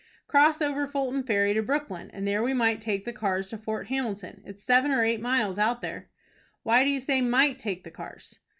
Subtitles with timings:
[0.25, 3.85] "Cross over Fulton Ferry to Brooklyn, and there we might take the cars to Fort
[3.89, 4.41] Hamilton.
[4.43, 6.09] It's seven or eight miles out there."
[6.63, 8.39] "Why do you say 'might' take the cars?"